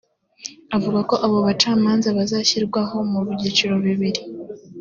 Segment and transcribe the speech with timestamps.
[0.75, 4.21] Avuga ko abo bacamanza bazashyirwaho mu byiciro bibiri